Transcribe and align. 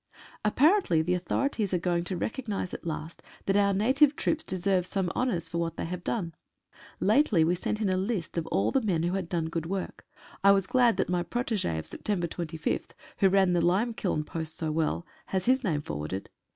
Apparently 0.43 1.03
the 1.03 1.13
authorities 1.13 1.75
are 1.75 1.77
going 1.77 2.03
to 2.05 2.17
recognise 2.17 2.73
at 2.73 2.87
last 2.87 3.21
that 3.45 3.55
our 3.55 3.71
native 3.71 4.15
troops 4.15 4.43
deserve 4.43 4.83
some 4.87 5.11
honours 5.15 5.47
for 5.47 5.59
what 5.59 5.77
they 5.77 5.85
have 5.85 6.03
done. 6.03 6.33
Lately 6.99 7.43
we 7.43 7.53
sent 7.53 7.79
in 7.81 7.87
a 7.87 7.95
list 7.95 8.35
of 8.35 8.47
all 8.47 8.71
the 8.71 8.81
men 8.81 9.03
who 9.03 9.13
had 9.13 9.29
done 9.29 9.45
good 9.45 9.67
work. 9.67 10.07
I 10.43 10.53
was 10.53 10.65
glad 10.65 10.97
that 10.97 11.07
my 11.07 11.21
protege 11.21 11.77
of 11.77 11.85
September 11.85 12.25
25th, 12.27 12.93
who 13.19 13.29
ran 13.29 13.53
the 13.53 13.61
limekiln 13.61 14.25
post 14.25 14.57
so 14.57 14.71
well, 14.71 15.05
has 15.27 15.45
his 15.45 15.63
name 15.63 15.83
forwarded. 15.83 16.31